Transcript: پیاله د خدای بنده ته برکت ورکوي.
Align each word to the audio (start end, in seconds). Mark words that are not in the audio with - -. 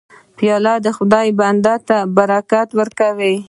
پیاله 0.37 0.73
د 0.85 0.87
خدای 0.97 1.27
بنده 1.39 1.75
ته 1.87 1.97
برکت 2.17 2.67
ورکوي. 2.79 3.35